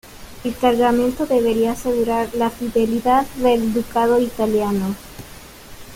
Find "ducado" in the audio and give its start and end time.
3.71-4.19